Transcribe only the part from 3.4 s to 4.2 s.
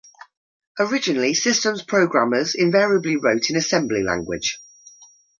in assembly